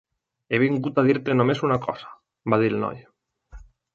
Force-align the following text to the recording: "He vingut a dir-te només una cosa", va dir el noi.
"He 0.53 0.59
vingut 0.63 1.01
a 1.01 1.03
dir-te 1.07 1.35
només 1.35 1.61
una 1.67 1.77
cosa", 1.85 2.09
va 2.53 2.61
dir 2.63 2.73
el 2.75 2.81
noi. 2.87 2.99